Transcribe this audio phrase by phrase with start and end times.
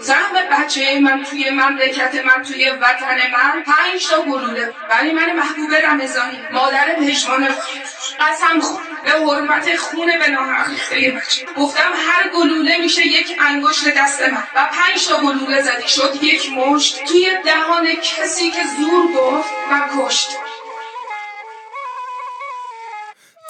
[0.00, 3.62] زحم بچه من توی مملکت من توی وطن من.
[3.62, 4.74] پنج تا گلوله.
[4.90, 7.48] ولی من محبوب رمضانی مادر پشمان
[8.20, 8.82] قسم خون.
[9.04, 11.46] به حرمت خونه به ناحق بچه.
[11.56, 14.44] گفتم هر گلوله میشه یک انگشت دست من.
[14.54, 15.88] و پنج تا گلوله زدی.
[15.88, 17.04] شد یک مشت.
[17.04, 20.28] توی دهان کسی که زور گفت و کشت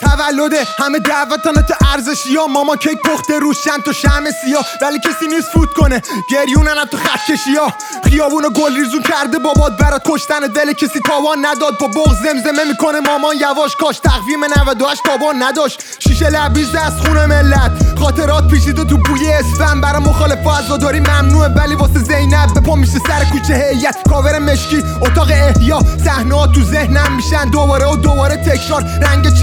[0.01, 2.47] تولد همه دعوتانت ارزشی ها.
[2.47, 4.65] ماما کیک پخته روش چند تا شم سیاه.
[4.81, 6.01] ولی کسی نیست فوت کنه.
[6.31, 7.73] گریونن تو خط کشی ها.
[8.09, 10.39] خیابون گل ریزون کرده بابات برات کشتن.
[10.39, 11.77] دل کسی تاوان نداد.
[11.79, 13.35] با بغز زمزمه می‌کنه مامان.
[13.37, 15.83] یواش کاش تقویم 98 تاوان نداشت.
[15.99, 17.71] شیشه لبریز از خونه ملت.
[17.99, 21.49] خاطرات پیچیده تو بوی اسفن برای مخالف عزاداری ممنوعه.
[21.49, 23.97] ولی واسه زینب به پا میشه سر کوچه هیئت.
[24.09, 25.79] کاور مشکی اتاق احیا.
[26.05, 27.49] صحنه تو ذهنم میشن.
[27.49, 28.83] دوباره و دوباره تکرار.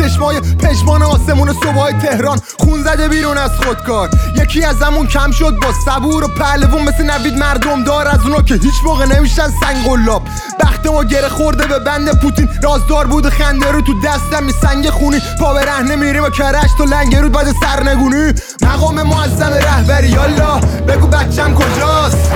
[0.07, 2.41] چشمای پشمان آسمون صبح تهران.
[2.59, 4.11] خون زده بیرون از خودکار.
[4.43, 8.09] یکی از همون کم شد با صبور و پهلوون مثل نوید مردم دار.
[8.09, 10.23] از اونا که هیچ موقع نمیشن سنگ قلاب
[10.61, 12.49] بخت ما گره خورده به بند پوتین.
[12.63, 14.45] رازدار بود خنده رو تو دستم.
[14.45, 15.21] می سنگ خونی.
[15.41, 18.33] پا به رهنه میریم و کرش تو لنگرود بعد سرنگونی.
[18.63, 20.09] مقام معظم رهبری.
[20.09, 22.33] یالا بگو بچم کجاست؟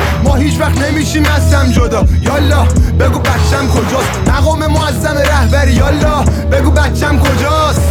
[1.01, 2.05] نمیشیم هستم جدا.
[2.23, 2.65] یالا
[3.01, 7.90] بگو بچم کجاست؟ مقام معظم رهبری یالا بگو بچم کجاست؟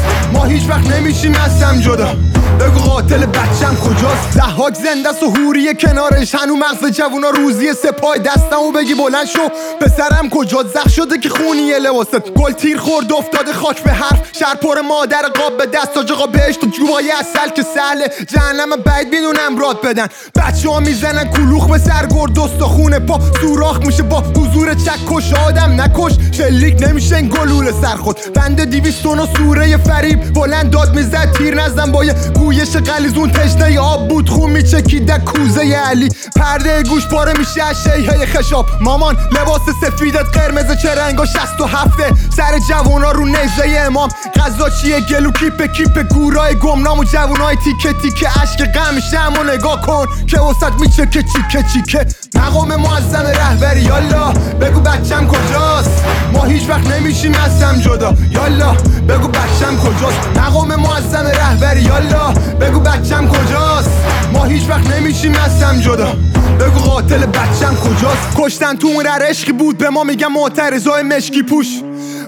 [1.10, 2.16] نمیشیم هستم جدا.
[2.60, 6.36] بگو قاتل بچم کجاست؟ زحاک زنده و حوری کنارش.
[6.36, 9.50] هنو مغز جوونا روزی سپای دستمو بگی بلند شو.
[9.82, 12.32] پسرم کجا زخ شده که خونی لباست.
[12.36, 14.20] گل تیر خورد افتاده خاک به حرف.
[14.40, 15.98] شهر پر مادر قاب به دست.
[15.98, 20.08] آج آقا بهشت و جوهای اصل که سهله جهنم بعد می‌دونم راد بدن.
[20.36, 22.38] بچه ها می‌زنن کلوخ به سر گرد.
[22.38, 23.20] و خونه پا.
[23.42, 25.34] سوراخ میشه با حضور چکش.
[25.48, 26.14] آدم نکش.
[26.32, 31.92] شلیک نمیشه گلوله سر خود بنده دیویستون و سوره فریب بلند داد می‌زد تیر نزن
[31.92, 36.09] با یه گویش قلیزون تشنه آب بود خون میچکید کوزه علی.
[36.36, 38.66] پرده گوش پاره میشه از شیهه خشاب.
[38.81, 42.06] مامان لباس سفیدت قرمز چه رنگا شست و هفته.
[42.38, 44.09] سر جوونا رو نیزه امام.
[44.35, 48.29] غذا چیه؟ گلو کیپ کیپ گورای گمنام و جوونای تیکه تیکه.
[48.29, 50.06] عشق غم و نگاه کن.
[50.28, 52.06] که وسط میچکه چیکه چیکه
[52.39, 54.33] مقام معظم رهبری یالا.
[54.61, 58.13] بگو بچم کجاست؟ ما هیچ وقت نمیشیم هستم جدا.
[58.31, 58.73] یالا.
[59.09, 62.33] بگو بچم کجاست؟ مقام معظم رهبری یالا.
[62.61, 63.91] بگو بچم کجاست؟
[64.33, 66.13] ما هیچ وقت نمیشیم هستم جدا.
[66.59, 71.44] بگو قاتل بچم کجاست؟ کشتن تو اون عشقی بود به ما میگم معترضای مشکی.
[71.44, 71.67] پوش.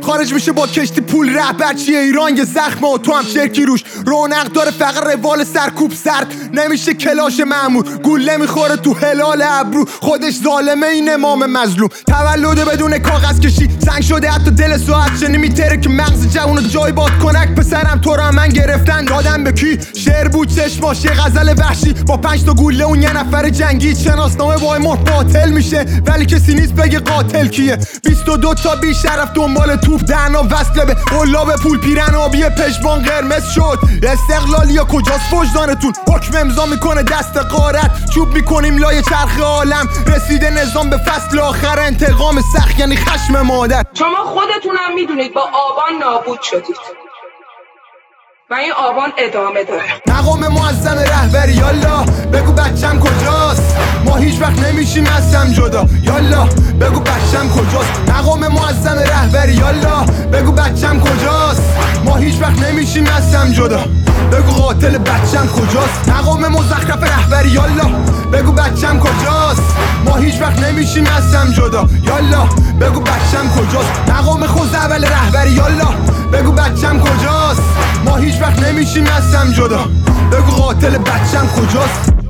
[0.02, 3.84] خارج میشه با کشتی پول رهبر چیه؟ ایران یه زخمه و تو هم شرکی روش.
[4.06, 6.34] رونق داره فقط روال سرکوب سرد.
[6.54, 7.98] نمیشه کلاش معمول.
[7.98, 9.86] گوله می‌خوره تو هلال ابرو.
[10.02, 11.90] خودش ظالمه این امام مظلوم.
[12.08, 13.70] تولد بدون کاغذ کشی.
[13.86, 15.38] سنگ شده حتی دل ساعت شنی.
[15.38, 19.06] میتره که مغز جوون جای باد کنک پسرم تو را من گرفتن.
[19.42, 21.94] دادم به کی؟ شعر بود چشماش یه غزل وحشی.
[21.94, 23.96] با پنج تا گوله اون یه نفر جنگی.
[23.96, 25.86] شناسنامه وای مر باطل میشه.
[26.06, 27.78] ولی کسی نیست بگه قاتل کیه.
[28.04, 33.44] 22 تا بی شرف دنبال توپ دهنا وصله به قلاب پول پیرن آبی پشمان قرمز
[33.56, 33.80] شد.
[34.04, 39.90] استقلالی یا کجاست وجدانتون؟ حکم امضا می‌کنه دست قارت چوب می‌کنیم لای چرخ عالم.
[40.08, 41.80] رسیده نظام به فصل آخر.
[41.80, 43.84] انتقام سخت یعنی خشم مادر.
[43.94, 47.11] شما خودتونم می‌دونید با آبان نابود شدید.
[48.52, 49.84] و این آبان ادامه داره.
[50.08, 52.04] مقام معظم رهبری یالا.
[52.34, 53.76] بگو بچم کجاست؟
[54.06, 55.86] ما هیچ وقت نمیشیم هستم جدا.
[56.04, 56.46] یالا
[56.82, 60.06] بگو بچم کجاست؟ مقام معظم رهبری یالا.
[60.34, 61.62] بگو بچم کجاست؟
[62.06, 63.80] ما هیچ وقت نمیشیم هستم جدا.
[64.32, 67.90] بگو قاتل بچم کجاست؟ مقام مزخرف رهبری یالا.
[68.34, 69.64] بگو بچم کجاست؟
[70.06, 71.90] ما هیچ وقت نمیشیم هستم جدا.
[72.04, 72.46] یالا
[72.82, 75.88] بگو بچم کجاست؟ مقام خود اول رهبری یالا.
[76.34, 77.41] بگو بچم کجاست؟
[78.18, 79.80] هیچ وقت نمیشیم هستم جدا.
[80.32, 82.21] بگو قاتل بچم کجاست؟